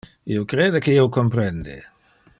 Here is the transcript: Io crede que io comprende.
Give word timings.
Io 0.35 0.45
crede 0.53 0.81
que 0.87 0.95
io 0.95 1.05
comprende. 1.19 1.77